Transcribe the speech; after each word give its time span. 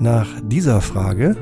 Nach 0.00 0.26
dieser 0.42 0.80
Frage 0.80 1.36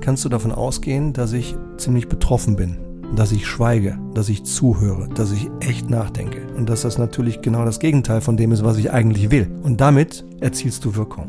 kannst 0.00 0.24
du 0.24 0.28
davon 0.28 0.52
ausgehen, 0.52 1.12
dass 1.12 1.32
ich 1.32 1.56
ziemlich 1.78 2.06
betroffen 2.08 2.54
bin, 2.54 2.76
dass 3.16 3.32
ich 3.32 3.44
schweige, 3.44 3.98
dass 4.14 4.28
ich 4.28 4.44
zuhöre, 4.44 5.08
dass 5.16 5.32
ich 5.32 5.50
echt 5.58 5.90
nachdenke 5.90 6.46
und 6.56 6.68
dass 6.68 6.82
das 6.82 6.96
natürlich 6.96 7.42
genau 7.42 7.64
das 7.64 7.80
Gegenteil 7.80 8.20
von 8.20 8.36
dem 8.36 8.52
ist, 8.52 8.62
was 8.62 8.76
ich 8.76 8.92
eigentlich 8.92 9.32
will. 9.32 9.50
Und 9.64 9.80
damit 9.80 10.24
erzielst 10.40 10.84
du 10.84 10.94
Wirkung. 10.94 11.26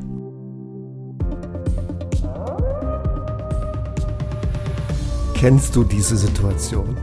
Kennst 5.34 5.76
du 5.76 5.84
diese 5.84 6.18
Situation? 6.18 6.96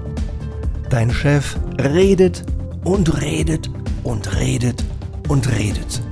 Dein 0.91 1.11
Chef 1.11 1.57
redet 1.83 2.45
und 2.85 3.21
redet 3.21 3.69
und 4.05 4.37
redet 4.37 4.85
und 5.27 5.51
redet. 5.51 6.03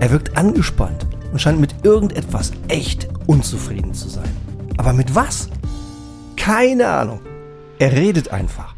Er 0.00 0.10
wirkt 0.10 0.36
angespannt 0.36 1.06
und 1.36 1.40
scheint 1.40 1.60
mit 1.60 1.84
irgendetwas 1.84 2.50
echt 2.68 3.08
unzufrieden 3.26 3.92
zu 3.92 4.08
sein. 4.08 4.34
Aber 4.78 4.94
mit 4.94 5.14
was? 5.14 5.50
Keine 6.34 6.88
Ahnung. 6.88 7.20
Er 7.78 7.92
redet 7.92 8.30
einfach. 8.30 8.74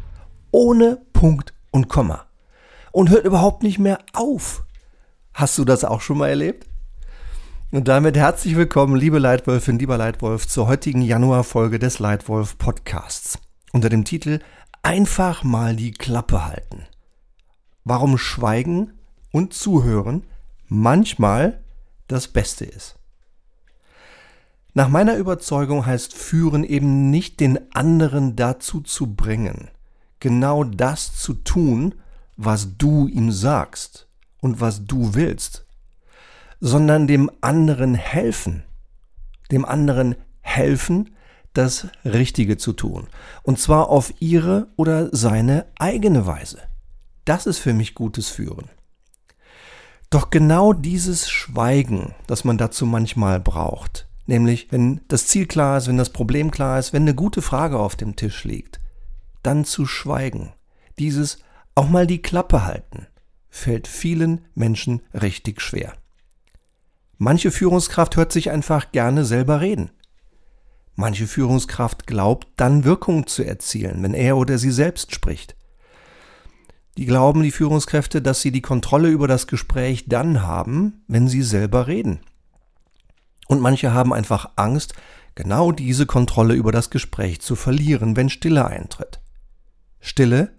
Ohne 0.51 0.97
Punkt 1.13 1.53
und 1.71 1.87
Komma. 1.87 2.25
Und 2.91 3.11
hört 3.11 3.23
überhaupt 3.23 3.63
nicht 3.63 3.79
mehr 3.79 3.99
auf. 4.11 4.65
Hast 5.33 5.57
du 5.57 5.63
das 5.63 5.85
auch 5.85 6.01
schon 6.01 6.17
mal 6.17 6.27
erlebt? 6.27 6.67
Und 7.71 7.87
damit 7.87 8.17
herzlich 8.17 8.57
willkommen, 8.57 8.97
liebe 8.97 9.19
Leitwölfin, 9.19 9.79
lieber 9.79 9.97
Leitwolf, 9.97 10.45
zur 10.45 10.67
heutigen 10.67 11.01
Januarfolge 11.01 11.79
des 11.79 11.99
Leitwolf 11.99 12.57
Podcasts. 12.57 13.39
Unter 13.71 13.87
dem 13.87 14.03
Titel 14.03 14.39
Einfach 14.83 15.45
mal 15.45 15.77
die 15.77 15.93
Klappe 15.93 16.45
halten. 16.45 16.83
Warum 17.85 18.17
Schweigen 18.17 18.99
und 19.31 19.53
Zuhören 19.53 20.23
manchmal 20.67 21.58
das 22.09 22.27
Beste 22.27 22.65
ist. 22.65 22.95
Nach 24.73 24.89
meiner 24.89 25.15
Überzeugung 25.15 25.85
heißt 25.85 26.13
führen 26.13 26.63
eben 26.63 27.09
nicht 27.09 27.39
den 27.39 27.73
anderen 27.73 28.35
dazu 28.35 28.81
zu 28.81 29.15
bringen, 29.15 29.69
genau 30.19 30.63
das 30.63 31.15
zu 31.15 31.33
tun, 31.33 31.95
was 32.35 32.77
du 32.77 33.07
ihm 33.07 33.31
sagst 33.31 34.07
und 34.41 34.61
was 34.61 34.85
du 34.85 35.15
willst, 35.15 35.65
sondern 36.59 37.07
dem 37.07 37.31
anderen 37.41 37.95
helfen, 37.95 38.63
dem 39.51 39.65
anderen 39.65 40.15
helfen, 40.41 41.15
das 41.53 41.87
Richtige 42.05 42.57
zu 42.57 42.73
tun, 42.73 43.07
und 43.43 43.59
zwar 43.59 43.89
auf 43.89 44.13
ihre 44.19 44.67
oder 44.75 45.09
seine 45.15 45.65
eigene 45.77 46.25
Weise. 46.25 46.59
Das 47.25 47.45
ist 47.47 47.57
für 47.57 47.73
mich 47.73 47.95
gutes 47.95 48.29
Führen. 48.29 48.69
Doch 50.09 50.31
genau 50.31 50.73
dieses 50.73 51.29
Schweigen, 51.29 52.15
das 52.25 52.43
man 52.43 52.57
dazu 52.57 52.87
manchmal 52.87 53.39
braucht, 53.39 54.07
nämlich 54.25 54.71
wenn 54.71 55.01
das 55.07 55.27
Ziel 55.27 55.45
klar 55.45 55.77
ist, 55.77 55.87
wenn 55.87 55.97
das 55.97 56.09
Problem 56.09 56.49
klar 56.49 56.79
ist, 56.79 56.93
wenn 56.93 57.03
eine 57.03 57.13
gute 57.13 57.43
Frage 57.43 57.77
auf 57.77 57.95
dem 57.95 58.15
Tisch 58.15 58.43
liegt, 58.43 58.79
dann 59.43 59.65
zu 59.65 59.85
schweigen, 59.85 60.53
dieses 60.97 61.39
auch 61.75 61.89
mal 61.89 62.07
die 62.07 62.21
Klappe 62.21 62.65
halten, 62.65 63.05
fällt 63.49 63.87
vielen 63.87 64.45
Menschen 64.55 65.01
richtig 65.13 65.61
schwer. 65.61 65.93
Manche 67.17 67.51
Führungskraft 67.51 68.15
hört 68.17 68.31
sich 68.31 68.49
einfach 68.49 68.91
gerne 68.91 69.25
selber 69.25 69.61
reden. 69.61 69.91
Manche 70.95 71.27
Führungskraft 71.27 72.07
glaubt 72.07 72.47
dann 72.57 72.83
Wirkung 72.83 73.27
zu 73.27 73.43
erzielen, 73.43 74.01
wenn 74.01 74.13
er 74.13 74.37
oder 74.37 74.57
sie 74.57 74.71
selbst 74.71 75.13
spricht. 75.13 75.55
Die 76.97 77.05
glauben, 77.05 77.43
die 77.43 77.51
Führungskräfte, 77.51 78.21
dass 78.21 78.41
sie 78.41 78.51
die 78.51 78.61
Kontrolle 78.61 79.09
über 79.09 79.27
das 79.27 79.47
Gespräch 79.47 80.05
dann 80.07 80.43
haben, 80.43 81.03
wenn 81.07 81.27
sie 81.27 81.43
selber 81.43 81.87
reden. 81.87 82.19
Und 83.47 83.61
manche 83.61 83.93
haben 83.93 84.13
einfach 84.13 84.51
Angst, 84.57 84.93
genau 85.35 85.71
diese 85.71 86.05
Kontrolle 86.05 86.53
über 86.53 86.71
das 86.71 86.89
Gespräch 86.89 87.41
zu 87.41 87.55
verlieren, 87.55 88.15
wenn 88.15 88.29
Stille 88.29 88.65
eintritt. 88.65 89.21
Stille, 89.99 90.51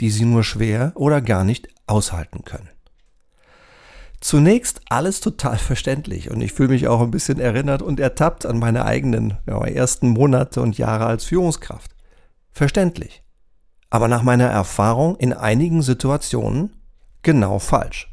die 0.00 0.10
sie 0.10 0.24
nur 0.24 0.44
schwer 0.44 0.92
oder 0.94 1.20
gar 1.20 1.44
nicht 1.44 1.68
aushalten 1.86 2.44
können. 2.44 2.68
Zunächst 4.20 4.82
alles 4.90 5.20
total 5.20 5.58
verständlich 5.58 6.30
und 6.30 6.40
ich 6.40 6.52
fühle 6.52 6.70
mich 6.70 6.88
auch 6.88 7.00
ein 7.00 7.10
bisschen 7.10 7.40
erinnert 7.40 7.82
und 7.82 8.00
ertappt 8.00 8.44
an 8.44 8.58
meine 8.58 8.84
eigenen 8.84 9.38
ja, 9.46 9.64
ersten 9.64 10.10
Monate 10.10 10.60
und 10.60 10.78
Jahre 10.78 11.06
als 11.06 11.24
Führungskraft. 11.24 11.92
Verständlich 12.52 13.22
aber 13.90 14.08
nach 14.08 14.22
meiner 14.22 14.46
Erfahrung 14.46 15.16
in 15.16 15.32
einigen 15.32 15.82
Situationen 15.82 16.76
genau 17.22 17.58
falsch. 17.58 18.08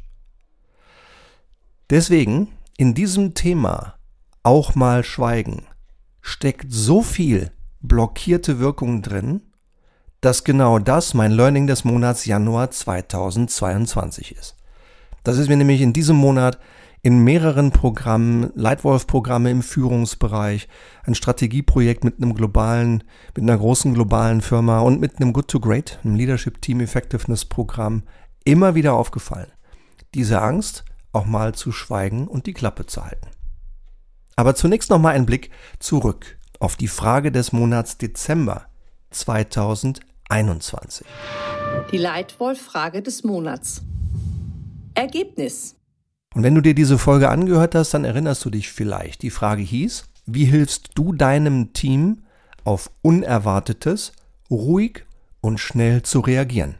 Deswegen 1.88 2.48
in 2.76 2.94
diesem 2.94 3.34
Thema 3.34 3.94
auch 4.42 4.74
mal 4.74 5.04
schweigen 5.04 5.66
steckt 6.20 6.66
so 6.68 7.02
viel 7.02 7.50
blockierte 7.80 8.58
Wirkung 8.58 9.02
drin, 9.02 9.42
dass 10.20 10.44
genau 10.44 10.78
das 10.78 11.14
mein 11.14 11.32
Learning 11.32 11.66
des 11.66 11.84
Monats 11.84 12.26
Januar 12.26 12.70
2022 12.70 14.36
ist. 14.36 14.56
Das 15.22 15.38
ist 15.38 15.48
mir 15.48 15.56
nämlich 15.56 15.80
in 15.80 15.92
diesem 15.92 16.16
Monat 16.16 16.58
in 17.08 17.24
mehreren 17.24 17.70
Programmen, 17.70 18.52
Leitwolf-Programme 18.54 19.50
im 19.50 19.62
Führungsbereich, 19.62 20.68
ein 21.04 21.14
Strategieprojekt 21.14 22.04
mit 22.04 22.18
einem 22.18 22.34
globalen, 22.34 23.02
mit 23.34 23.44
einer 23.44 23.56
großen 23.56 23.94
globalen 23.94 24.42
Firma 24.42 24.80
und 24.80 25.00
mit 25.00 25.18
einem 25.18 25.32
Good 25.32 25.48
to 25.48 25.58
Great, 25.58 26.00
einem 26.04 26.16
Leadership 26.16 26.60
Team 26.60 26.80
Effectiveness 26.80 27.46
Programm 27.46 28.02
immer 28.44 28.74
wieder 28.74 28.92
aufgefallen. 28.92 29.50
Diese 30.12 30.42
Angst, 30.42 30.84
auch 31.12 31.24
mal 31.24 31.54
zu 31.54 31.72
schweigen 31.72 32.28
und 32.28 32.44
die 32.44 32.52
Klappe 32.52 32.84
zu 32.84 33.02
halten. 33.02 33.28
Aber 34.36 34.54
zunächst 34.54 34.90
noch 34.90 34.98
mal 34.98 35.14
ein 35.14 35.24
Blick 35.24 35.50
zurück 35.78 36.36
auf 36.60 36.76
die 36.76 36.88
Frage 36.88 37.32
des 37.32 37.52
Monats 37.52 37.96
Dezember 37.96 38.66
2021. 39.12 41.06
Die 41.90 41.96
Leitwolf-Frage 41.96 43.00
des 43.00 43.24
Monats. 43.24 43.80
Ergebnis. 44.92 45.77
Und 46.34 46.42
wenn 46.42 46.54
du 46.54 46.60
dir 46.60 46.74
diese 46.74 46.98
Folge 46.98 47.30
angehört 47.30 47.74
hast, 47.74 47.94
dann 47.94 48.04
erinnerst 48.04 48.44
du 48.44 48.50
dich 48.50 48.70
vielleicht. 48.70 49.22
Die 49.22 49.30
Frage 49.30 49.62
hieß, 49.62 50.04
wie 50.26 50.44
hilfst 50.44 50.90
du 50.94 51.12
deinem 51.12 51.72
Team 51.72 52.22
auf 52.64 52.90
Unerwartetes 53.02 54.12
ruhig 54.50 55.04
und 55.40 55.58
schnell 55.58 56.02
zu 56.02 56.20
reagieren? 56.20 56.74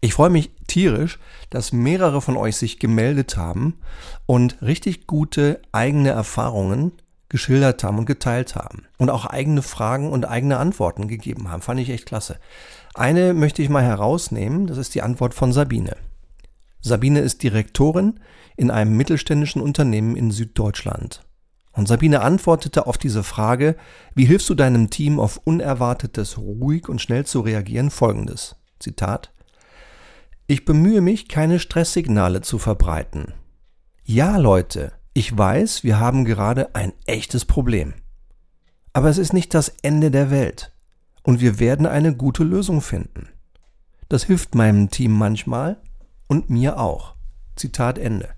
Ich 0.00 0.14
freue 0.14 0.30
mich 0.30 0.52
tierisch, 0.66 1.18
dass 1.50 1.72
mehrere 1.72 2.22
von 2.22 2.36
euch 2.36 2.56
sich 2.56 2.78
gemeldet 2.78 3.36
haben 3.36 3.78
und 4.26 4.62
richtig 4.62 5.06
gute 5.06 5.60
eigene 5.72 6.10
Erfahrungen 6.10 6.92
geschildert 7.28 7.84
haben 7.84 7.98
und 7.98 8.06
geteilt 8.06 8.54
haben 8.56 8.86
und 8.96 9.10
auch 9.10 9.26
eigene 9.26 9.62
Fragen 9.62 10.10
und 10.10 10.24
eigene 10.24 10.56
Antworten 10.56 11.08
gegeben 11.08 11.50
haben. 11.50 11.62
Fand 11.62 11.80
ich 11.80 11.90
echt 11.90 12.06
klasse. 12.06 12.38
Eine 12.94 13.34
möchte 13.34 13.62
ich 13.62 13.68
mal 13.68 13.84
herausnehmen, 13.84 14.66
das 14.66 14.78
ist 14.78 14.94
die 14.94 15.02
Antwort 15.02 15.34
von 15.34 15.52
Sabine. 15.52 15.96
Sabine 16.80 17.20
ist 17.20 17.42
Direktorin 17.42 18.20
in 18.56 18.70
einem 18.70 18.96
mittelständischen 18.96 19.62
Unternehmen 19.62 20.16
in 20.16 20.30
Süddeutschland. 20.30 21.22
Und 21.72 21.86
Sabine 21.86 22.20
antwortete 22.20 22.86
auf 22.86 22.98
diese 22.98 23.22
Frage, 23.22 23.76
wie 24.14 24.24
hilfst 24.24 24.50
du 24.50 24.54
deinem 24.54 24.90
Team 24.90 25.20
auf 25.20 25.40
Unerwartetes 25.44 26.36
ruhig 26.38 26.88
und 26.88 27.00
schnell 27.00 27.24
zu 27.26 27.40
reagieren, 27.40 27.90
folgendes. 27.90 28.56
Zitat. 28.80 29.32
Ich 30.46 30.64
bemühe 30.64 31.00
mich, 31.00 31.28
keine 31.28 31.60
Stresssignale 31.60 32.40
zu 32.40 32.58
verbreiten. 32.58 33.34
Ja, 34.02 34.36
Leute, 34.36 34.92
ich 35.12 35.36
weiß, 35.36 35.84
wir 35.84 36.00
haben 36.00 36.24
gerade 36.24 36.74
ein 36.74 36.92
echtes 37.06 37.44
Problem. 37.44 37.94
Aber 38.92 39.08
es 39.08 39.18
ist 39.18 39.32
nicht 39.32 39.54
das 39.54 39.68
Ende 39.82 40.10
der 40.10 40.30
Welt. 40.30 40.72
Und 41.22 41.40
wir 41.40 41.60
werden 41.60 41.86
eine 41.86 42.16
gute 42.16 42.42
Lösung 42.42 42.80
finden. 42.80 43.28
Das 44.08 44.24
hilft 44.24 44.56
meinem 44.56 44.90
Team 44.90 45.12
manchmal, 45.12 45.80
und 46.30 46.48
mir 46.48 46.78
auch. 46.78 47.16
Zitat 47.56 47.98
Ende. 47.98 48.30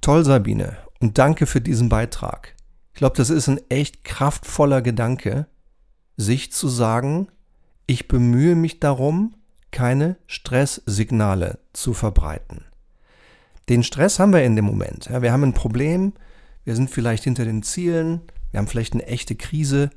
Toll, 0.00 0.24
Sabine, 0.24 0.76
und 1.00 1.18
danke 1.18 1.46
für 1.46 1.60
diesen 1.60 1.88
Beitrag. 1.88 2.54
Ich 2.92 2.98
glaube, 2.98 3.16
das 3.16 3.30
ist 3.30 3.48
ein 3.48 3.60
echt 3.68 4.04
kraftvoller 4.04 4.80
Gedanke, 4.80 5.48
sich 6.16 6.52
zu 6.52 6.68
sagen, 6.68 7.26
ich 7.86 8.06
bemühe 8.06 8.54
mich 8.54 8.78
darum, 8.78 9.34
keine 9.72 10.16
Stresssignale 10.28 11.58
zu 11.72 11.94
verbreiten. 11.94 12.64
Den 13.68 13.82
Stress 13.82 14.20
haben 14.20 14.32
wir 14.32 14.44
in 14.44 14.54
dem 14.54 14.64
Moment. 14.64 15.06
Ja, 15.06 15.20
wir 15.20 15.32
haben 15.32 15.42
ein 15.42 15.52
Problem, 15.52 16.12
wir 16.62 16.76
sind 16.76 16.90
vielleicht 16.90 17.24
hinter 17.24 17.44
den 17.44 17.64
Zielen, 17.64 18.20
wir 18.52 18.58
haben 18.58 18.68
vielleicht 18.68 18.92
eine 18.92 19.06
echte 19.06 19.34
Krise. 19.34 19.90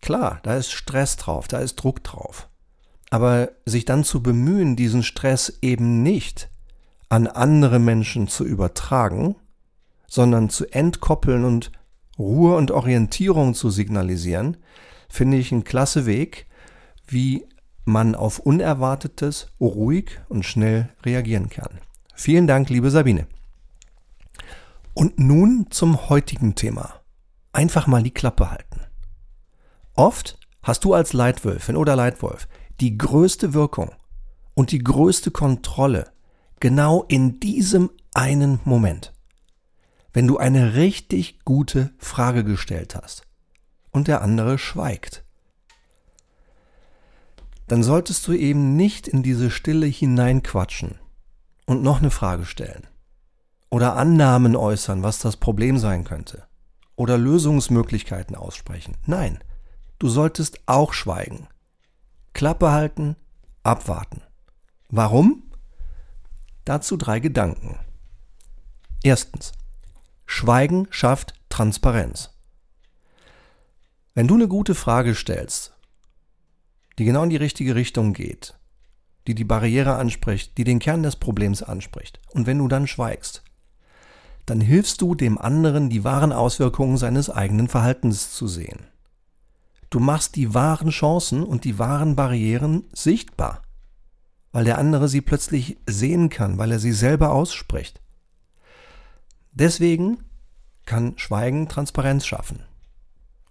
Klar, 0.00 0.38
da 0.44 0.56
ist 0.56 0.70
Stress 0.70 1.16
drauf, 1.16 1.48
da 1.48 1.58
ist 1.58 1.74
Druck 1.74 2.04
drauf. 2.04 2.48
Aber 3.10 3.50
sich 3.64 3.84
dann 3.84 4.04
zu 4.04 4.22
bemühen, 4.22 4.76
diesen 4.76 5.02
Stress 5.02 5.58
eben 5.62 6.02
nicht 6.02 6.50
an 7.08 7.26
andere 7.26 7.78
Menschen 7.78 8.28
zu 8.28 8.44
übertragen, 8.44 9.36
sondern 10.08 10.50
zu 10.50 10.66
entkoppeln 10.66 11.44
und 11.44 11.72
Ruhe 12.18 12.56
und 12.56 12.70
Orientierung 12.70 13.54
zu 13.54 13.70
signalisieren, 13.70 14.56
finde 15.08 15.36
ich 15.36 15.52
ein 15.52 15.64
klasse 15.64 16.06
Weg, 16.06 16.46
wie 17.06 17.46
man 17.84 18.14
auf 18.14 18.40
Unerwartetes 18.40 19.48
ruhig 19.60 20.20
und 20.28 20.44
schnell 20.44 20.88
reagieren 21.04 21.48
kann. 21.48 21.78
Vielen 22.14 22.46
Dank, 22.46 22.70
liebe 22.70 22.90
Sabine. 22.90 23.26
Und 24.94 25.18
nun 25.18 25.66
zum 25.70 26.08
heutigen 26.08 26.54
Thema. 26.54 26.94
Einfach 27.52 27.86
mal 27.86 28.02
die 28.02 28.12
Klappe 28.14 28.50
halten. 28.50 28.80
Oft 29.94 30.38
hast 30.62 30.84
du 30.84 30.94
als 30.94 31.12
Leitwölfin 31.12 31.76
oder 31.76 31.94
Leitwolf 31.94 32.48
die 32.80 32.98
größte 32.98 33.54
Wirkung 33.54 33.92
und 34.54 34.72
die 34.72 34.78
größte 34.78 35.30
Kontrolle 35.30 36.12
genau 36.60 37.04
in 37.04 37.40
diesem 37.40 37.90
einen 38.14 38.60
Moment. 38.64 39.12
Wenn 40.12 40.26
du 40.26 40.38
eine 40.38 40.74
richtig 40.74 41.44
gute 41.44 41.90
Frage 41.98 42.42
gestellt 42.42 42.94
hast 42.94 43.26
und 43.90 44.08
der 44.08 44.22
andere 44.22 44.58
schweigt, 44.58 45.24
dann 47.68 47.82
solltest 47.82 48.26
du 48.26 48.32
eben 48.32 48.76
nicht 48.76 49.08
in 49.08 49.22
diese 49.22 49.50
Stille 49.50 49.86
hineinquatschen 49.86 50.98
und 51.66 51.82
noch 51.82 51.98
eine 51.98 52.10
Frage 52.10 52.46
stellen 52.46 52.86
oder 53.70 53.96
Annahmen 53.96 54.56
äußern, 54.56 55.02
was 55.02 55.18
das 55.18 55.36
Problem 55.36 55.78
sein 55.78 56.04
könnte 56.04 56.44
oder 56.94 57.18
Lösungsmöglichkeiten 57.18 58.36
aussprechen. 58.36 58.96
Nein, 59.04 59.38
du 59.98 60.08
solltest 60.08 60.60
auch 60.66 60.92
schweigen. 60.92 61.48
Klappe 62.36 62.70
halten, 62.70 63.16
abwarten. 63.62 64.20
Warum? 64.90 65.42
Dazu 66.66 66.98
drei 66.98 67.18
Gedanken. 67.18 67.78
Erstens. 69.02 69.52
Schweigen 70.26 70.86
schafft 70.90 71.32
Transparenz. 71.48 72.36
Wenn 74.12 74.28
du 74.28 74.34
eine 74.34 74.48
gute 74.48 74.74
Frage 74.74 75.14
stellst, 75.14 75.72
die 76.98 77.06
genau 77.06 77.22
in 77.22 77.30
die 77.30 77.36
richtige 77.36 77.74
Richtung 77.74 78.12
geht, 78.12 78.52
die 79.26 79.34
die 79.34 79.44
Barriere 79.44 79.96
anspricht, 79.96 80.58
die 80.58 80.64
den 80.64 80.78
Kern 80.78 81.02
des 81.02 81.16
Problems 81.16 81.62
anspricht, 81.62 82.20
und 82.34 82.44
wenn 82.46 82.58
du 82.58 82.68
dann 82.68 82.86
schweigst, 82.86 83.44
dann 84.44 84.60
hilfst 84.60 85.00
du 85.00 85.14
dem 85.14 85.38
anderen, 85.38 85.88
die 85.88 86.04
wahren 86.04 86.34
Auswirkungen 86.34 86.98
seines 86.98 87.30
eigenen 87.30 87.68
Verhaltens 87.68 88.34
zu 88.34 88.46
sehen. 88.46 88.88
Du 89.96 90.02
machst 90.02 90.36
die 90.36 90.52
wahren 90.52 90.90
Chancen 90.90 91.42
und 91.42 91.64
die 91.64 91.78
wahren 91.78 92.16
Barrieren 92.16 92.84
sichtbar, 92.92 93.62
weil 94.52 94.66
der 94.66 94.76
andere 94.76 95.08
sie 95.08 95.22
plötzlich 95.22 95.78
sehen 95.86 96.28
kann, 96.28 96.58
weil 96.58 96.70
er 96.70 96.78
sie 96.78 96.92
selber 96.92 97.32
ausspricht. 97.32 98.02
Deswegen 99.52 100.18
kann 100.84 101.16
Schweigen 101.16 101.70
Transparenz 101.70 102.26
schaffen. 102.26 102.62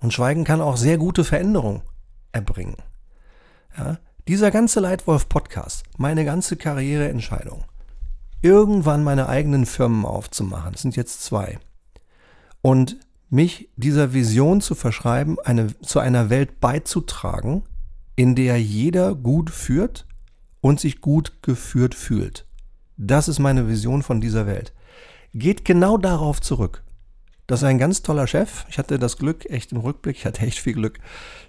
Und 0.01 0.13
Schweigen 0.13 0.44
kann 0.44 0.62
auch 0.62 0.77
sehr 0.77 1.00
gute 1.00 1.24
Veränderung 1.24 1.81
erbringen. 2.31 2.77
Ja, 3.75 3.98
dieser 4.27 4.51
ganze 4.51 4.81
Leitwolf-Podcast, 4.81 5.86
meine 5.98 6.25
ganze 6.25 6.57
Karriereentscheidung, 6.57 7.65
irgendwann 8.44 9.03
meine 9.03 9.30
eigenen 9.30 9.65
Firmen 9.65 10.06
aufzumachen, 10.06 10.75
sind 10.75 10.95
jetzt 10.95 11.24
zwei, 11.24 11.57
und 12.62 12.98
mich 13.30 13.69
dieser 13.75 14.13
Vision 14.13 14.62
zu 14.62 14.75
verschreiben, 14.75 15.38
eine, 15.44 15.68
zu 15.81 16.00
einer 16.00 16.30
Welt 16.30 16.60
beizutragen, 16.60 17.63
in 18.16 18.36
der 18.36 18.62
jeder 18.62 19.16
gut 19.16 19.50
führt 19.50 20.06
und 20.62 20.80
sich 20.80 21.01
gut 21.01 21.42
geführt 21.42 21.95
fühlt. 21.95 22.45
Das 22.98 23.27
ist 23.27 23.39
meine 23.39 23.68
Vision 23.68 24.04
von 24.04 24.22
dieser 24.22 24.48
Welt. 24.48 24.74
Geht 25.33 25.66
genau 25.66 25.98
darauf 25.98 26.39
zurück. 26.39 26.83
Das 27.48 27.62
ist 27.62 27.66
ein 27.66 27.77
ganz 27.77 28.01
toller 28.01 28.25
Chef. 28.25 28.66
Ich 28.69 28.77
hatte 28.77 28.98
das 28.98 29.18
Glück, 29.18 29.50
echt 29.50 29.72
im 29.72 29.80
Rückblick, 29.80 30.18
ich 30.18 30.25
hatte 30.25 30.42
echt 30.42 30.60
viel 30.60 30.74
Glück. 30.74 31.00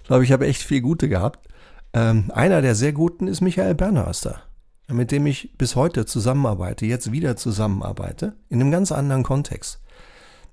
Ich 0.01 0.07
glaube, 0.07 0.23
ich 0.23 0.31
habe 0.31 0.45
echt 0.45 0.61
viel 0.61 0.81
Gute 0.81 1.09
gehabt. 1.09 1.47
Ähm, 1.93 2.31
einer 2.33 2.61
der 2.61 2.75
sehr 2.75 2.93
guten 2.93 3.27
ist 3.27 3.41
Michael 3.41 3.73
Bernhörster, 3.73 4.41
mit 4.87 5.11
dem 5.11 5.25
ich 5.25 5.57
bis 5.57 5.75
heute 5.75 6.05
zusammenarbeite, 6.05 6.85
jetzt 6.85 7.11
wieder 7.11 7.35
zusammenarbeite, 7.37 8.35
in 8.49 8.61
einem 8.61 8.71
ganz 8.71 8.91
anderen 8.91 9.23
Kontext. 9.23 9.81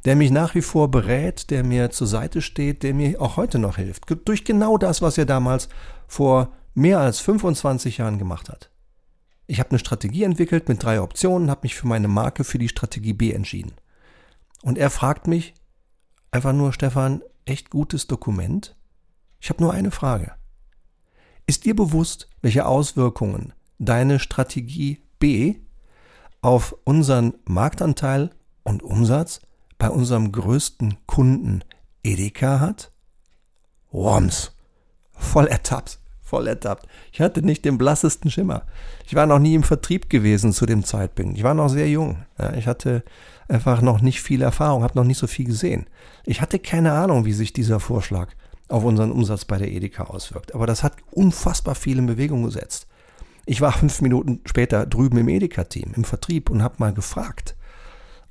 Der 0.05 0.17
mich 0.17 0.31
nach 0.31 0.55
wie 0.55 0.62
vor 0.62 0.91
berät, 0.91 1.51
der 1.51 1.65
mir 1.65 1.91
zur 1.91 2.06
Seite 2.06 2.43
steht, 2.43 2.83
der 2.83 2.93
mir 2.93 3.21
auch 3.21 3.37
heute 3.37 3.59
noch 3.59 3.77
hilft. 3.77 4.05
Durch 4.27 4.45
genau 4.45 4.77
das, 4.77 5.01
was 5.01 5.17
er 5.17 5.25
damals 5.25 5.69
vor 6.06 6.53
mehr 6.75 6.99
als 6.99 7.21
25 7.21 7.99
Jahren 7.99 8.19
gemacht 8.19 8.49
hat. 8.49 8.71
Ich 9.47 9.61
habe 9.61 9.71
eine 9.71 9.79
Strategie 9.79 10.25
entwickelt 10.25 10.69
mit 10.69 10.83
drei 10.83 11.01
Optionen, 11.01 11.51
habe 11.51 11.61
mich 11.62 11.75
für 11.75 11.87
meine 11.87 12.09
Marke 12.09 12.45
für 12.45 12.59
die 12.59 12.69
Strategie 12.69 13.12
B 13.12 13.33
entschieden. 13.33 13.73
Und 14.62 14.79
er 14.79 14.91
fragt 14.91 15.27
mich 15.27 15.55
einfach 16.31 16.53
nur, 16.53 16.73
Stefan, 16.73 17.23
echt 17.45 17.71
gutes 17.71 18.07
Dokument? 18.07 18.77
Ich 19.41 19.50
habe 19.50 19.62
nur 19.62 19.73
eine 19.73 19.91
Frage. 19.91 20.33
Ist 21.47 21.67
dir 21.67 21.77
bewusst, 21.77 22.29
welche 22.41 22.67
Auswirkungen 22.67 23.53
deine 23.79 24.19
Strategie 24.19 25.03
B 25.19 25.57
auf 26.41 26.75
unseren 26.85 27.35
Marktanteil 27.45 28.31
und 28.62 28.83
Umsatz 28.83 29.41
bei 29.85 29.91
unserem 29.91 30.33
größten 30.33 30.97
Kunden 31.05 31.63
Edeka 32.03 32.59
hat? 32.59 32.91
Worms. 33.93 34.57
Voll 35.13 35.47
ertappt. 35.47 35.99
Voll 36.23 36.49
ertappt. 36.49 36.87
Ich 37.13 37.21
hatte 37.21 37.43
nicht 37.43 37.67
den 37.67 37.77
blassesten 37.77 38.31
Schimmer. 38.31 38.63
Ich 39.07 39.15
war 39.15 39.27
noch 39.27 39.39
nie 39.39 39.55
im 39.55 39.63
Vertrieb 39.63 40.09
gewesen 40.09 40.55
zu 40.55 40.65
dem 40.65 40.85
Zeitpunkt. 40.85 41.37
Ich 41.37 41.45
war 41.45 41.53
noch 41.53 41.69
sehr 41.69 41.87
jung. 41.87 42.25
Ich 42.57 42.67
hatte 42.67 43.05
einfach 43.47 43.83
noch 43.83 44.01
nicht 44.01 44.23
viel 44.23 44.41
Erfahrung, 44.41 44.85
habe 44.85 44.97
noch 44.97 45.05
nicht 45.05 45.19
so 45.19 45.27
viel 45.27 45.45
gesehen. 45.45 45.87
Ich 46.25 46.41
hatte 46.41 46.59
keine 46.59 46.93
Ahnung, 46.93 47.27
wie 47.27 47.35
sich 47.35 47.53
dieser 47.53 47.79
Vorschlag 47.79 48.31
auf 48.69 48.85
unseren 48.85 49.13
Umsatz 49.13 49.45
bei 49.45 49.59
der 49.59 49.71
Edeka 49.71 50.05
auswirkt. 50.05 50.55
Aber 50.55 50.67
das 50.67 50.83
hat 50.83 50.95
unfassbar 51.11 51.75
viel 51.75 51.99
in 51.99 52.07
Bewegung 52.07 52.43
gesetzt. 52.43 52.87
Ich 53.45 53.61
war 53.61 53.73
fünf 53.73 54.01
Minuten 54.01 54.41
später 54.47 54.87
drüben 54.87 55.19
im 55.19 55.29
Edeka-Team, 55.29 55.93
im 55.95 56.05
Vertrieb 56.05 56.49
und 56.49 56.63
habe 56.63 56.77
mal 56.79 56.95
gefragt. 56.95 57.55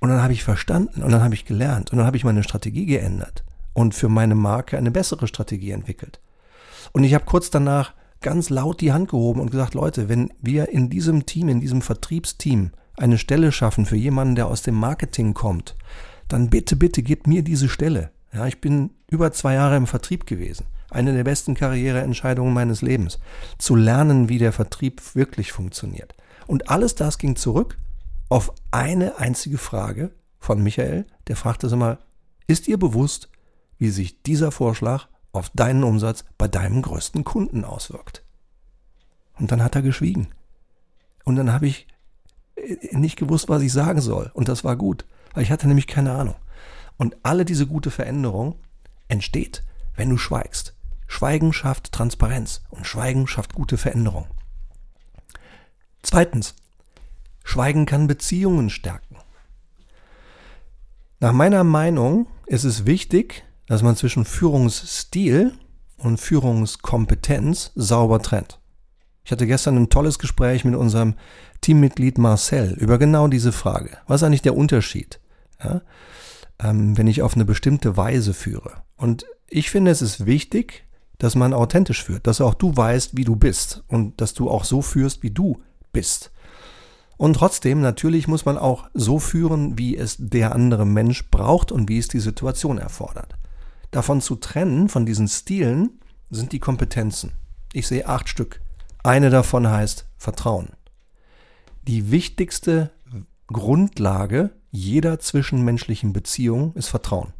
Und 0.04 0.10
dann 0.10 0.22
habe 0.22 0.34
ich 0.34 0.44
verstanden 0.44 1.02
und 1.02 1.14
dann 1.14 1.24
habe 1.24 1.34
ich 1.34 1.46
gelernt 1.46 1.94
und 1.94 1.98
dann 1.98 2.06
habe 2.06 2.18
ich 2.18 2.26
meine 2.26 2.44
Strategie 2.44 2.86
geändert 2.86 3.46
und 3.72 3.96
für 3.96 4.10
meine 4.10 4.36
Marke 4.36 4.78
eine 4.78 4.92
bessere 4.92 5.28
Strategie 5.28 5.72
entwickelt. 5.72 6.20
Und 6.92 7.06
ich 7.06 7.14
habe 7.14 7.24
kurz 7.24 7.52
danach 7.52 7.94
ganz 8.20 8.50
laut 8.50 8.82
die 8.82 8.92
Hand 8.92 9.12
gehoben 9.12 9.40
und 9.40 9.52
gesagt, 9.52 9.76
Leute, 9.76 10.10
wenn 10.10 10.30
wir 10.42 10.68
in 10.68 10.90
diesem 10.90 11.26
Team, 11.26 11.48
in 11.48 11.62
diesem 11.62 11.82
Vertriebsteam 11.82 12.72
eine 12.98 13.18
Stelle 13.18 13.54
schaffen 13.54 13.86
für 13.86 13.96
jemanden, 13.96 14.36
der 14.36 14.48
aus 14.48 14.62
dem 14.62 14.76
Marketing 14.76 15.34
kommt, 15.34 15.78
dann 16.28 16.50
bitte, 16.50 16.76
bitte 16.76 17.02
gebt 17.02 17.26
mir 17.26 17.42
diese 17.42 17.70
Stelle. 17.70 18.12
Ja, 18.34 18.46
ich 18.46 18.60
bin 18.60 18.90
über 19.10 19.32
zwei 19.32 19.54
Jahre 19.54 19.78
im 19.78 19.88
Vertrieb 19.88 20.26
gewesen. 20.26 20.66
Eine 20.90 21.14
der 21.14 21.24
besten 21.24 21.56
Karriereentscheidungen 21.56 22.54
meines 22.54 22.82
Lebens. 22.82 23.20
Zu 23.58 23.78
lernen, 23.78 24.28
wie 24.28 24.38
der 24.38 24.52
Vertrieb 24.52 25.16
wirklich 25.16 25.54
funktioniert. 25.54 26.14
Und 26.46 26.70
alles 26.70 26.96
das 26.96 27.18
ging 27.18 27.38
zurück 27.38 27.78
auf 28.34 28.52
eine 28.72 29.20
einzige 29.20 29.60
Frage 29.60 30.10
von 30.40 30.64
Michael. 30.64 31.06
Der 31.28 31.36
fragte 31.36 31.70
so 31.70 31.78
mal, 31.78 32.00
ist 32.48 32.66
dir 32.66 32.80
bewusst, 32.80 33.30
wie 33.78 33.92
sich 33.92 34.24
dieser 34.24 34.52
Vorschlag 34.52 35.06
auf 35.34 35.52
deinen 35.52 35.84
Umsatz 35.84 36.26
bei 36.40 36.48
deinem 36.48 36.82
größten 36.82 37.26
Kunden 37.26 37.64
auswirkt? 37.64 38.24
Und 39.38 39.52
dann 39.52 39.62
hat 39.62 39.76
er 39.76 39.84
geschwiegen. 39.84 40.30
Und 41.26 41.36
dann 41.36 41.54
habe 41.54 41.68
ich 41.68 41.88
äh, 42.56 42.98
nicht 42.98 43.18
gewusst, 43.18 43.50
was 43.50 43.62
ich 43.62 43.72
sagen 43.72 44.02
soll. 44.02 44.32
Und 44.34 44.48
das 44.48 44.64
war 44.64 44.78
gut, 44.78 45.06
weil 45.36 45.44
ich 45.44 45.52
hatte 45.52 45.68
nämlich 45.68 45.86
keine 45.86 46.14
Ahnung. 46.14 46.36
Und 46.98 47.16
alle 47.22 47.46
diese 47.46 47.68
gute 47.68 47.92
Veränderung 47.92 48.56
entsteht, 49.10 49.62
wenn 49.96 50.10
du 50.10 50.18
schweigst. 50.18 50.76
Schweigen 51.06 51.54
schafft 51.54 51.92
Transparenz 51.92 52.64
und 52.72 52.88
Schweigen 52.88 53.28
schafft 53.28 53.54
gute 53.54 53.78
Veränderung. 53.78 54.26
Zweitens, 56.02 56.56
Schweigen 57.54 57.86
kann 57.86 58.08
Beziehungen 58.08 58.72
stärken. 58.72 59.18
Nach 61.20 61.34
meiner 61.34 61.64
Meinung 61.64 62.26
ist 62.48 62.64
es 62.64 62.88
wichtig, 62.88 63.44
dass 63.68 63.84
man 63.84 63.96
zwischen 63.96 64.26
Führungsstil 64.26 65.54
und 65.98 66.20
Führungskompetenz 66.20 67.72
sauber 67.76 68.24
trennt. 68.24 68.60
Ich 69.24 69.32
hatte 69.32 69.46
gestern 69.46 69.78
ein 69.78 69.90
tolles 69.90 70.18
Gespräch 70.18 70.66
mit 70.66 70.74
unserem 70.74 71.14
Teammitglied 71.62 72.18
Marcel 72.18 72.74
über 72.74 72.98
genau 72.98 73.28
diese 73.28 73.52
Frage. 73.52 74.00
Was 74.08 74.22
ist 74.22 74.26
eigentlich 74.26 74.42
der 74.42 74.58
Unterschied? 74.58 75.20
Ja? 75.64 75.84
ähm, 76.58 76.98
wenn 76.98 77.06
ich 77.06 77.22
auf 77.22 77.36
eine 77.36 77.46
bestimmte 77.46 77.98
Weise 77.98 78.34
führe. 78.34 78.82
Und 78.98 79.28
ich 79.48 79.70
finde, 79.70 79.92
es 79.92 80.02
ist 80.02 80.26
wichtig, 80.26 80.86
dass 81.20 81.36
man 81.36 81.54
authentisch 81.54 82.04
führt, 82.04 82.26
dass 82.26 82.42
auch 82.42 82.56
du 82.56 82.76
weißt, 82.76 83.16
wie 83.16 83.26
du 83.26 83.36
bist 83.36 83.84
und 83.90 84.20
dass 84.22 84.34
du 84.34 84.50
auch 84.50 84.64
so 84.64 84.82
führst, 84.82 85.22
wie 85.22 85.30
du 85.30 85.62
bist. 85.92 86.33
Und 87.18 87.36
trotzdem, 87.36 87.82
natürlich 87.82 88.28
muss 88.28 88.46
man 88.46 88.58
auch 88.58 88.90
so 88.94 89.20
führen, 89.20 89.78
wie 89.78 89.96
es 89.96 90.16
der 90.20 90.54
andere 90.54 90.86
Mensch 90.86 91.30
braucht 91.30 91.72
und 91.72 91.90
wie 91.90 91.98
es 91.98 92.08
die 92.08 92.20
Situation 92.20 92.78
erfordert. 92.78 93.36
Davon 93.92 94.22
zu 94.22 94.36
trennen, 94.36 94.90
von 94.90 95.06
diesen 95.06 95.28
Stilen, 95.28 96.00
sind 96.30 96.52
die 96.52 96.60
Kompetenzen. 96.60 97.34
Ich 97.74 97.88
sehe 97.88 98.08
acht 98.08 98.28
Stück. 98.28 98.62
Eine 99.04 99.30
davon 99.30 99.70
heißt 99.70 100.08
Vertrauen. 100.18 100.70
Die 101.88 102.12
wichtigste 102.12 102.92
Grundlage 103.48 104.52
jeder 104.72 105.20
zwischenmenschlichen 105.20 106.14
Beziehung 106.14 106.74
ist 106.74 106.88
Vertrauen. 106.88 107.34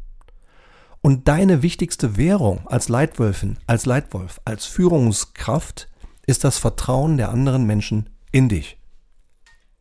Und 1.00 1.28
deine 1.28 1.62
wichtigste 1.62 2.16
Währung 2.16 2.66
als 2.68 2.88
Leitwölfin, 2.88 3.58
als 3.66 3.84
Leitwolf, 3.84 4.40
als 4.44 4.64
Führungskraft 4.66 5.88
ist 6.26 6.44
das 6.44 6.58
Vertrauen 6.58 7.16
der 7.16 7.30
anderen 7.30 7.66
Menschen 7.66 8.08
in 8.30 8.48
dich. 8.48 8.78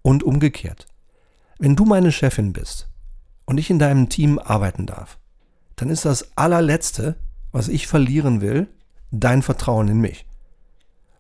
Und 0.04 0.22
umgekehrt. 0.22 0.86
Wenn 1.58 1.76
du 1.76 1.86
meine 1.86 2.12
Chefin 2.12 2.54
bist 2.54 2.88
und 3.46 3.58
ich 3.58 3.72
in 3.72 3.80
deinem 3.80 4.10
Team 4.10 4.38
arbeiten 4.38 4.86
darf, 4.86 5.18
dann 5.76 5.90
ist 5.90 6.06
das 6.06 6.38
allerletzte, 6.38 7.16
was 7.52 7.68
ich 7.68 7.88
verlieren 7.88 8.42
will, 8.42 8.68
dein 9.12 9.42
Vertrauen 9.42 9.88
in 9.88 10.00
mich. 10.00 10.26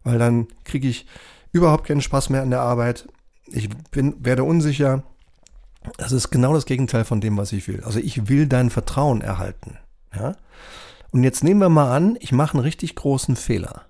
Weil 0.03 0.19
dann 0.19 0.47
kriege 0.63 0.87
ich 0.87 1.05
überhaupt 1.51 1.87
keinen 1.87 2.01
Spaß 2.01 2.29
mehr 2.29 2.41
an 2.41 2.49
der 2.49 2.61
Arbeit. 2.61 3.07
Ich 3.47 3.69
bin, 3.91 4.15
werde 4.19 4.43
unsicher. 4.43 5.03
Das 5.97 6.11
ist 6.11 6.29
genau 6.29 6.53
das 6.53 6.65
Gegenteil 6.65 7.05
von 7.05 7.21
dem, 7.21 7.37
was 7.37 7.51
ich 7.51 7.67
will. 7.67 7.83
Also 7.83 7.99
ich 7.99 8.27
will 8.27 8.47
dein 8.47 8.69
Vertrauen 8.69 9.21
erhalten. 9.21 9.77
Ja? 10.15 10.35
Und 11.11 11.23
jetzt 11.23 11.43
nehmen 11.43 11.59
wir 11.59 11.69
mal 11.69 11.95
an, 11.95 12.17
ich 12.19 12.31
mache 12.31 12.55
einen 12.55 12.63
richtig 12.63 12.95
großen 12.95 13.35
Fehler. 13.35 13.83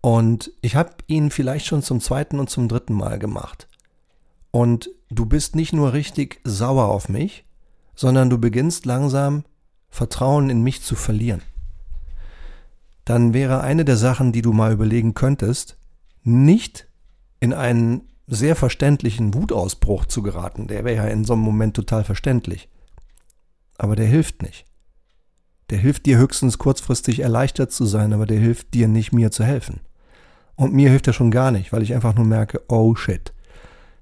Und 0.00 0.52
ich 0.62 0.76
habe 0.76 0.90
ihn 1.06 1.30
vielleicht 1.30 1.66
schon 1.66 1.82
zum 1.82 2.00
zweiten 2.00 2.38
und 2.38 2.50
zum 2.50 2.68
dritten 2.68 2.94
Mal 2.94 3.18
gemacht. 3.18 3.68
Und 4.52 4.90
du 5.10 5.26
bist 5.26 5.56
nicht 5.56 5.72
nur 5.72 5.92
richtig 5.94 6.40
sauer 6.44 6.84
auf 6.84 7.08
mich, 7.08 7.44
sondern 7.96 8.30
du 8.30 8.38
beginnst 8.38 8.86
langsam 8.86 9.44
Vertrauen 9.90 10.48
in 10.48 10.62
mich 10.62 10.82
zu 10.82 10.94
verlieren. 10.94 11.42
Dann 13.04 13.34
wäre 13.34 13.62
eine 13.62 13.84
der 13.84 13.96
Sachen, 13.96 14.30
die 14.30 14.42
du 14.42 14.52
mal 14.52 14.72
überlegen 14.72 15.14
könntest, 15.14 15.76
nicht 16.22 16.86
in 17.40 17.52
einen 17.52 18.02
sehr 18.28 18.54
verständlichen 18.54 19.34
Wutausbruch 19.34 20.06
zu 20.06 20.22
geraten. 20.22 20.68
Der 20.68 20.84
wäre 20.84 20.96
ja 20.96 21.12
in 21.12 21.24
so 21.24 21.32
einem 21.32 21.42
Moment 21.42 21.74
total 21.74 22.04
verständlich. 22.04 22.68
Aber 23.78 23.96
der 23.96 24.06
hilft 24.06 24.42
nicht. 24.42 24.64
Der 25.70 25.78
hilft 25.78 26.06
dir 26.06 26.18
höchstens 26.18 26.58
kurzfristig 26.58 27.20
erleichtert 27.20 27.72
zu 27.72 27.86
sein, 27.86 28.12
aber 28.12 28.26
der 28.26 28.38
hilft 28.38 28.74
dir 28.74 28.86
nicht, 28.86 29.12
mir 29.12 29.30
zu 29.30 29.44
helfen. 29.44 29.80
Und 30.54 30.74
mir 30.74 30.90
hilft 30.90 31.06
er 31.06 31.12
schon 31.14 31.30
gar 31.30 31.50
nicht, 31.50 31.72
weil 31.72 31.82
ich 31.82 31.94
einfach 31.94 32.14
nur 32.14 32.26
merke, 32.26 32.60
oh 32.68 32.94
shit, 32.94 33.32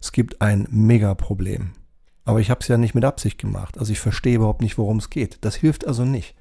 es 0.00 0.12
gibt 0.12 0.40
ein 0.40 0.66
Mega-Problem. 0.70 1.72
Aber 2.24 2.40
ich 2.40 2.50
habe 2.50 2.60
es 2.60 2.68
ja 2.68 2.76
nicht 2.76 2.94
mit 2.94 3.04
Absicht 3.04 3.38
gemacht. 3.38 3.78
Also 3.78 3.92
ich 3.92 4.00
verstehe 4.00 4.36
überhaupt 4.36 4.62
nicht, 4.62 4.78
worum 4.78 4.98
es 4.98 5.10
geht. 5.10 5.38
Das 5.42 5.56
hilft 5.56 5.86
also 5.86 6.04
nicht. 6.04 6.34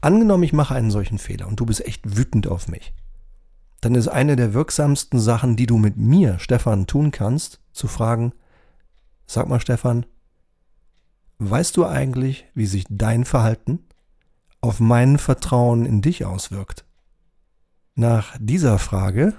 Angenommen, 0.00 0.44
ich 0.44 0.52
mache 0.52 0.74
einen 0.74 0.90
solchen 0.90 1.18
Fehler 1.18 1.46
und 1.46 1.60
du 1.60 1.66
bist 1.66 1.84
echt 1.86 2.16
wütend 2.16 2.46
auf 2.46 2.68
mich. 2.68 2.94
Dann 3.80 3.94
ist 3.94 4.08
eine 4.08 4.36
der 4.36 4.54
wirksamsten 4.54 5.20
Sachen, 5.20 5.56
die 5.56 5.66
du 5.66 5.78
mit 5.78 5.96
mir, 5.96 6.38
Stefan, 6.38 6.86
tun 6.86 7.10
kannst, 7.10 7.60
zu 7.72 7.86
fragen, 7.86 8.32
sag 9.26 9.48
mal 9.48 9.60
Stefan, 9.60 10.06
weißt 11.38 11.76
du 11.76 11.86
eigentlich, 11.86 12.46
wie 12.54 12.66
sich 12.66 12.84
dein 12.88 13.24
Verhalten 13.24 13.80
auf 14.60 14.80
mein 14.80 15.18
Vertrauen 15.18 15.86
in 15.86 16.02
dich 16.02 16.24
auswirkt? 16.24 16.84
Nach 17.94 18.36
dieser 18.38 18.78
Frage 18.78 19.34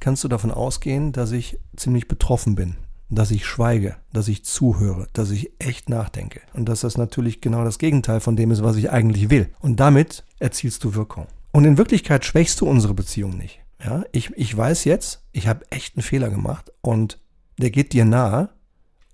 kannst 0.00 0.24
du 0.24 0.28
davon 0.28 0.50
ausgehen, 0.50 1.12
dass 1.12 1.32
ich 1.32 1.58
ziemlich 1.76 2.08
betroffen 2.08 2.54
bin, 2.54 2.76
dass 3.08 3.30
ich 3.30 3.46
schweige, 3.46 3.96
dass 4.12 4.28
ich 4.28 4.44
zuhöre, 4.44 5.06
dass 5.12 5.30
ich 5.30 5.52
echt 5.58 5.88
nachdenke 5.88 6.40
und 6.54 6.68
dass 6.68 6.80
das 6.80 6.96
natürlich 6.96 7.40
genau 7.40 7.64
das 7.64 7.78
Gegenteil 7.78 8.20
von 8.20 8.36
dem 8.36 8.50
ist, 8.50 8.62
was 8.62 8.76
ich 8.76 8.90
eigentlich 8.90 9.30
will. 9.30 9.48
Und 9.60 9.80
damit 9.80 10.24
erzielst 10.38 10.82
du 10.84 10.94
Wirkung. 10.94 11.26
Und 11.52 11.64
in 11.64 11.78
Wirklichkeit 11.78 12.24
schwächst 12.24 12.60
du 12.60 12.66
unsere 12.66 12.94
Beziehung 12.94 13.36
nicht. 13.36 13.60
Ja, 13.84 14.04
ich, 14.12 14.30
ich 14.36 14.56
weiß 14.56 14.84
jetzt, 14.84 15.22
ich 15.32 15.48
habe 15.48 15.64
echt 15.70 15.96
einen 15.96 16.02
Fehler 16.02 16.30
gemacht 16.30 16.70
und 16.80 17.18
der 17.58 17.70
geht 17.70 17.92
dir 17.92 18.04
nahe 18.04 18.50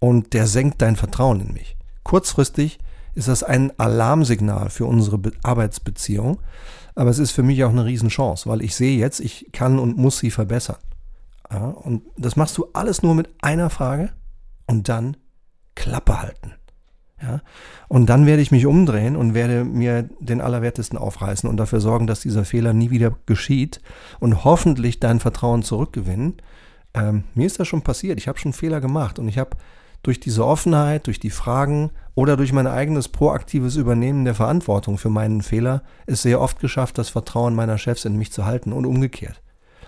und 0.00 0.32
der 0.32 0.46
senkt 0.46 0.82
dein 0.82 0.96
Vertrauen 0.96 1.40
in 1.40 1.52
mich. 1.52 1.76
Kurzfristig 2.02 2.78
ist 3.14 3.28
das 3.28 3.42
ein 3.42 3.72
Alarmsignal 3.78 4.70
für 4.70 4.86
unsere 4.86 5.18
Be 5.18 5.32
Arbeitsbeziehung, 5.42 6.38
aber 6.96 7.10
es 7.10 7.18
ist 7.18 7.30
für 7.30 7.42
mich 7.42 7.62
auch 7.62 7.70
eine 7.70 7.84
Riesenchance, 7.84 8.48
weil 8.48 8.62
ich 8.62 8.74
sehe 8.74 8.98
jetzt, 8.98 9.20
ich 9.20 9.50
kann 9.52 9.78
und 9.78 9.96
muss 9.96 10.18
sie 10.18 10.30
verbessern. 10.30 10.78
Ja, 11.52 11.68
und 11.68 12.02
das 12.16 12.34
machst 12.34 12.58
du 12.58 12.66
alles 12.72 13.02
nur 13.02 13.14
mit 13.14 13.28
einer 13.40 13.70
Frage 13.70 14.10
und 14.66 14.88
dann 14.88 15.16
Klappe 15.76 16.20
halten. 16.20 16.54
Ja, 17.22 17.40
und 17.88 18.06
dann 18.06 18.26
werde 18.26 18.42
ich 18.42 18.50
mich 18.50 18.66
umdrehen 18.66 19.16
und 19.16 19.32
werde 19.32 19.64
mir 19.64 20.08
den 20.20 20.40
Allerwertesten 20.40 20.98
aufreißen 20.98 21.48
und 21.48 21.56
dafür 21.56 21.80
sorgen, 21.80 22.06
dass 22.06 22.20
dieser 22.20 22.44
Fehler 22.44 22.72
nie 22.72 22.90
wieder 22.90 23.14
geschieht 23.26 23.80
und 24.18 24.44
hoffentlich 24.44 25.00
dein 25.00 25.20
Vertrauen 25.20 25.62
zurückgewinnen. 25.62 26.34
Ähm, 26.92 27.24
mir 27.34 27.46
ist 27.46 27.60
das 27.60 27.68
schon 27.68 27.82
passiert. 27.82 28.18
Ich 28.18 28.28
habe 28.28 28.38
schon 28.38 28.52
Fehler 28.52 28.80
gemacht 28.80 29.18
und 29.18 29.28
ich 29.28 29.38
habe 29.38 29.56
durch 30.06 30.20
diese 30.20 30.46
Offenheit, 30.46 31.06
durch 31.06 31.18
die 31.18 31.30
Fragen 31.30 31.90
oder 32.14 32.36
durch 32.36 32.52
mein 32.52 32.66
eigenes 32.66 33.08
proaktives 33.08 33.76
Übernehmen 33.76 34.24
der 34.24 34.34
Verantwortung 34.34 34.98
für 34.98 35.10
meinen 35.10 35.42
Fehler 35.42 35.82
es 36.06 36.22
sehr 36.22 36.40
oft 36.40 36.60
geschafft, 36.60 36.98
das 36.98 37.08
Vertrauen 37.08 37.54
meiner 37.54 37.76
Chefs 37.76 38.04
in 38.04 38.16
mich 38.16 38.32
zu 38.32 38.44
halten 38.44 38.72
und 38.72 38.86
umgekehrt. 38.86 39.42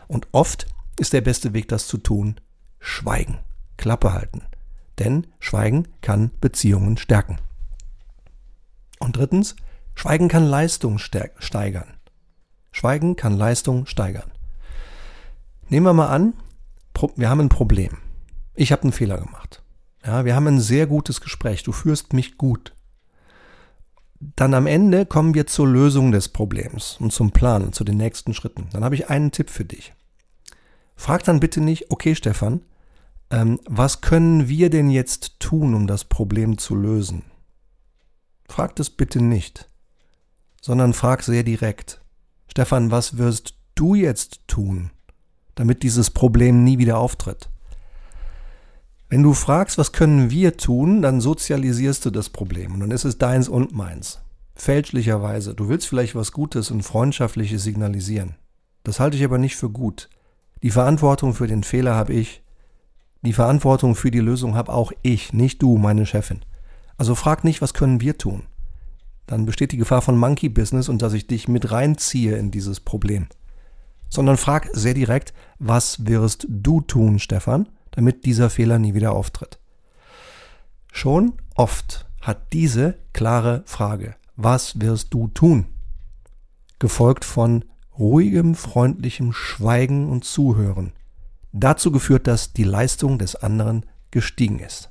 Und 0.08 0.26
oft 0.32 0.66
ist 0.98 1.12
der 1.12 1.20
beste 1.20 1.54
Weg, 1.54 1.68
das 1.68 1.86
zu 1.86 1.98
tun, 1.98 2.40
Schweigen, 2.80 3.38
Klappe 3.76 4.12
halten. 4.12 4.42
Denn 4.98 5.28
Schweigen 5.38 5.86
kann 6.00 6.32
Beziehungen 6.40 6.96
stärken. 6.96 7.38
Und 8.98 9.16
drittens, 9.16 9.54
Schweigen 9.94 10.28
kann 10.28 10.44
Leistung 10.44 10.98
steigern. 10.98 11.94
Schweigen 12.72 13.14
kann 13.14 13.36
Leistung 13.36 13.86
steigern. 13.86 14.30
Nehmen 15.68 15.86
wir 15.86 15.92
mal 15.92 16.08
an, 16.08 16.34
wir 17.14 17.30
haben 17.30 17.40
ein 17.40 17.48
Problem. 17.48 17.98
Ich 18.54 18.72
habe 18.72 18.82
einen 18.82 18.92
Fehler 18.92 19.18
gemacht. 19.18 19.62
Ja, 20.04 20.24
wir 20.24 20.34
haben 20.34 20.46
ein 20.46 20.60
sehr 20.60 20.86
gutes 20.86 21.20
Gespräch. 21.20 21.62
Du 21.62 21.72
führst 21.72 22.12
mich 22.12 22.38
gut. 22.38 22.74
Dann 24.20 24.54
am 24.54 24.66
Ende 24.66 25.06
kommen 25.06 25.34
wir 25.34 25.46
zur 25.46 25.68
Lösung 25.68 26.12
des 26.12 26.28
Problems 26.28 26.96
und 26.98 27.12
zum 27.12 27.30
Plan, 27.30 27.72
zu 27.72 27.84
den 27.84 27.96
nächsten 27.96 28.34
Schritten. 28.34 28.68
Dann 28.72 28.84
habe 28.84 28.94
ich 28.94 29.10
einen 29.10 29.30
Tipp 29.30 29.50
für 29.50 29.64
dich. 29.64 29.94
Frag 30.96 31.22
dann 31.22 31.38
bitte 31.38 31.60
nicht, 31.60 31.90
okay 31.90 32.16
Stefan, 32.16 32.62
ähm, 33.30 33.60
was 33.66 34.00
können 34.00 34.48
wir 34.48 34.70
denn 34.70 34.90
jetzt 34.90 35.38
tun, 35.38 35.74
um 35.74 35.86
das 35.86 36.04
Problem 36.04 36.58
zu 36.58 36.74
lösen? 36.74 37.22
Frag 38.48 38.74
das 38.76 38.90
bitte 38.90 39.22
nicht, 39.22 39.68
sondern 40.60 40.94
frag 40.94 41.22
sehr 41.22 41.44
direkt. 41.44 42.00
Stefan, 42.48 42.90
was 42.90 43.18
wirst 43.18 43.54
du 43.76 43.94
jetzt 43.94 44.40
tun, 44.48 44.90
damit 45.54 45.84
dieses 45.84 46.10
Problem 46.10 46.64
nie 46.64 46.78
wieder 46.78 46.98
auftritt? 46.98 47.50
Wenn 49.10 49.22
du 49.22 49.32
fragst, 49.32 49.78
was 49.78 49.92
können 49.92 50.30
wir 50.30 50.58
tun, 50.58 51.00
dann 51.00 51.22
sozialisierst 51.22 52.04
du 52.04 52.10
das 52.10 52.28
Problem 52.28 52.74
und 52.74 52.80
dann 52.80 52.90
ist 52.90 53.04
es 53.04 53.16
deins 53.16 53.48
und 53.48 53.72
meins. 53.72 54.20
Fälschlicherweise. 54.54 55.54
Du 55.54 55.68
willst 55.68 55.86
vielleicht 55.86 56.14
was 56.14 56.32
Gutes 56.32 56.70
und 56.70 56.82
Freundschaftliches 56.82 57.62
signalisieren. 57.62 58.34
Das 58.84 59.00
halte 59.00 59.16
ich 59.16 59.24
aber 59.24 59.38
nicht 59.38 59.56
für 59.56 59.70
gut. 59.70 60.10
Die 60.62 60.70
Verantwortung 60.70 61.32
für 61.32 61.46
den 61.46 61.62
Fehler 61.62 61.94
habe 61.94 62.12
ich. 62.12 62.42
Die 63.22 63.32
Verantwortung 63.32 63.94
für 63.94 64.10
die 64.10 64.20
Lösung 64.20 64.56
habe 64.56 64.72
auch 64.72 64.92
ich, 65.02 65.32
nicht 65.32 65.62
du, 65.62 65.78
meine 65.78 66.04
Chefin. 66.04 66.44
Also 66.98 67.14
frag 67.14 67.44
nicht, 67.44 67.62
was 67.62 67.74
können 67.74 68.00
wir 68.00 68.18
tun. 68.18 68.42
Dann 69.26 69.46
besteht 69.46 69.72
die 69.72 69.76
Gefahr 69.78 70.02
von 70.02 70.18
Monkey 70.18 70.48
Business 70.48 70.88
und 70.88 71.00
dass 71.00 71.14
ich 71.14 71.26
dich 71.26 71.48
mit 71.48 71.70
reinziehe 71.70 72.36
in 72.36 72.50
dieses 72.50 72.80
Problem. 72.80 73.28
Sondern 74.10 74.36
frag 74.36 74.68
sehr 74.72 74.94
direkt, 74.94 75.32
was 75.58 76.06
wirst 76.06 76.46
du 76.48 76.80
tun, 76.80 77.18
Stefan? 77.18 77.68
Damit 77.98 78.24
dieser 78.24 78.48
Fehler 78.48 78.78
nie 78.78 78.94
wieder 78.94 79.12
auftritt. 79.12 79.58
Schon 80.92 81.34
oft 81.56 82.06
hat 82.20 82.52
diese 82.52 82.96
klare 83.12 83.62
Frage, 83.66 84.14
was 84.36 84.80
wirst 84.80 85.12
du 85.12 85.28
tun? 85.28 85.66
gefolgt 86.78 87.24
von 87.24 87.64
ruhigem, 87.98 88.54
freundlichem 88.54 89.32
Schweigen 89.32 90.08
und 90.08 90.24
Zuhören, 90.24 90.92
dazu 91.52 91.90
geführt, 91.90 92.26
dass 92.26 92.52
die 92.52 92.64
Leistung 92.64 93.18
des 93.18 93.34
anderen 93.34 93.84
gestiegen 94.10 94.60
ist. 94.60 94.90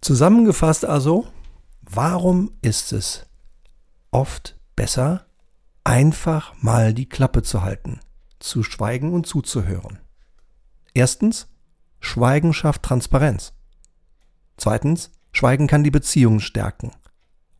Zusammengefasst 0.00 0.86
also, 0.86 1.26
warum 1.82 2.52
ist 2.62 2.92
es 2.92 3.26
oft 4.10 4.58
besser, 4.74 5.26
einfach 5.84 6.54
mal 6.62 6.94
die 6.94 7.08
Klappe 7.08 7.42
zu 7.42 7.62
halten, 7.62 8.00
zu 8.38 8.62
schweigen 8.62 9.12
und 9.12 9.26
zuzuhören? 9.26 9.98
Erstens, 10.94 11.48
Schweigen 12.00 12.52
schafft 12.52 12.82
Transparenz. 12.82 13.52
Zweitens, 14.56 15.10
Schweigen 15.32 15.66
kann 15.66 15.84
die 15.84 15.90
Beziehung 15.90 16.40
stärken. 16.40 16.92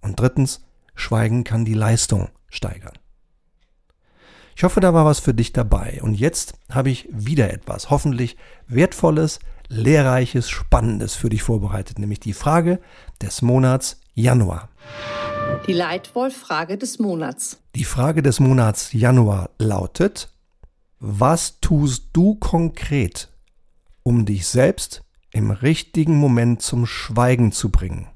Und 0.00 0.18
drittens, 0.18 0.64
Schweigen 0.94 1.44
kann 1.44 1.64
die 1.64 1.74
Leistung 1.74 2.28
steigern. 2.48 2.98
Ich 4.56 4.64
hoffe, 4.64 4.80
da 4.80 4.92
war 4.92 5.04
was 5.04 5.20
für 5.20 5.32
dich 5.32 5.52
dabei. 5.52 6.00
Und 6.02 6.14
jetzt 6.14 6.54
habe 6.68 6.90
ich 6.90 7.08
wieder 7.10 7.52
etwas, 7.52 7.88
hoffentlich 7.88 8.36
wertvolles, 8.66 9.38
lehrreiches, 9.68 10.50
spannendes 10.50 11.14
für 11.14 11.30
dich 11.30 11.42
vorbereitet, 11.42 11.98
nämlich 11.98 12.20
die 12.20 12.34
Frage 12.34 12.80
des 13.22 13.40
Monats 13.40 14.00
Januar. 14.14 14.68
Die 15.66 15.72
Leitwolf-Frage 15.72 16.76
des 16.76 16.98
Monats. 16.98 17.60
Die 17.74 17.84
Frage 17.84 18.22
des 18.22 18.40
Monats 18.40 18.92
Januar 18.92 19.50
lautet, 19.58 20.30
was 21.00 21.60
tust 21.60 22.10
du 22.12 22.34
konkret, 22.34 23.32
um 24.02 24.26
dich 24.26 24.46
selbst 24.46 25.02
im 25.32 25.50
richtigen 25.50 26.16
Moment 26.16 26.60
zum 26.60 26.86
Schweigen 26.86 27.52
zu 27.52 27.70
bringen 27.70 28.08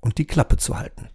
und 0.00 0.16
die 0.18 0.24
Klappe 0.24 0.56
zu 0.56 0.78
halten? 0.78 1.08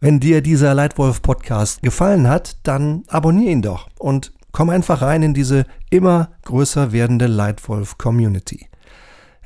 Wenn 0.00 0.20
dir 0.20 0.42
dieser 0.42 0.74
Leitwolf-Podcast 0.74 1.80
gefallen 1.82 2.28
hat, 2.28 2.58
dann 2.64 3.04
abonniere 3.08 3.50
ihn 3.52 3.62
doch 3.62 3.88
und 3.98 4.34
komm 4.52 4.68
einfach 4.68 5.00
rein 5.00 5.22
in 5.22 5.32
diese 5.32 5.64
immer 5.90 6.32
größer 6.42 6.92
werdende 6.92 7.26
Leitwolf-Community. 7.26 8.68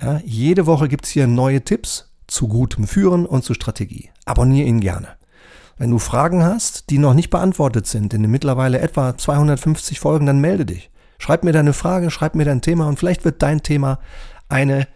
Ja, 0.02 0.20
jede 0.24 0.66
Woche 0.66 0.88
gibt's 0.88 1.10
hier 1.10 1.28
neue 1.28 1.62
Tipps 1.62 2.12
zu 2.26 2.48
gutem 2.48 2.88
Führen 2.88 3.24
und 3.26 3.44
zu 3.44 3.54
Strategie. 3.54 4.10
Abonniere 4.24 4.66
ihn 4.66 4.80
gerne. 4.80 5.19
Wenn 5.80 5.90
du 5.90 5.98
Fragen 5.98 6.44
hast, 6.44 6.90
die 6.90 6.98
noch 6.98 7.14
nicht 7.14 7.30
beantwortet 7.30 7.86
sind 7.86 8.12
in 8.12 8.20
den 8.20 8.30
mittlerweile 8.30 8.80
etwa 8.80 9.16
250 9.16 9.98
Folgen, 9.98 10.26
dann 10.26 10.38
melde 10.38 10.66
dich. 10.66 10.90
Schreib 11.16 11.42
mir 11.42 11.52
deine 11.52 11.72
Frage, 11.72 12.10
schreib 12.10 12.34
mir 12.34 12.44
dein 12.44 12.60
Thema 12.60 12.86
und 12.86 12.98
vielleicht 12.98 13.24
wird 13.24 13.40
dein 13.40 13.62
Thema 13.62 13.98
eine, 14.50 14.86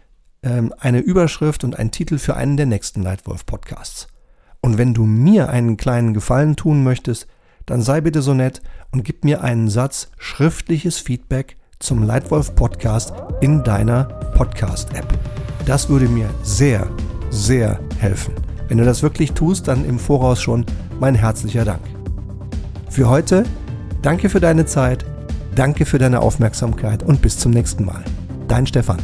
ähm, 0.43 0.71
eine 0.77 0.99
Überschrift 0.99 1.63
und 1.63 1.79
ein 1.79 1.89
Titel 1.89 2.19
für 2.19 2.35
einen 2.35 2.55
der 2.55 2.67
nächsten 2.67 3.01
Leitwolf-Podcasts. 3.01 4.09
Und 4.61 4.77
wenn 4.77 4.93
du 4.93 5.05
mir 5.05 5.49
einen 5.49 5.75
kleinen 5.75 6.13
Gefallen 6.13 6.55
tun 6.55 6.83
möchtest, 6.83 7.25
dann 7.65 7.81
sei 7.81 7.99
bitte 7.99 8.21
so 8.21 8.35
nett 8.35 8.61
und 8.91 9.03
gib 9.03 9.23
mir 9.23 9.43
einen 9.43 9.69
Satz 9.69 10.11
schriftliches 10.19 10.99
Feedback 10.99 11.57
zum 11.79 12.03
Leitwolf 12.03 12.53
Podcast 12.53 13.11
in 13.41 13.63
deiner 13.63 14.03
Podcast 14.35 14.93
App. 14.93 15.11
Das 15.65 15.89
würde 15.89 16.07
mir 16.07 16.29
sehr, 16.43 16.87
sehr 17.31 17.79
helfen. 17.97 18.35
Wenn 18.67 18.77
du 18.77 18.85
das 18.85 19.03
wirklich 19.03 19.33
tust, 19.33 19.67
dann 19.67 19.85
im 19.85 19.99
Voraus 19.99 20.41
schon 20.41 20.65
mein 20.99 21.15
herzlicher 21.15 21.65
Dank. 21.65 21.81
Für 22.89 23.09
heute, 23.09 23.43
danke 24.01 24.29
für 24.29 24.39
deine 24.39 24.65
Zeit, 24.65 25.05
danke 25.55 25.85
für 25.85 25.97
deine 25.97 26.21
Aufmerksamkeit 26.21 27.03
und 27.03 27.21
bis 27.21 27.37
zum 27.37 27.51
nächsten 27.51 27.85
Mal. 27.85 28.03
Dein 28.47 28.65
Stefan. 28.67 28.99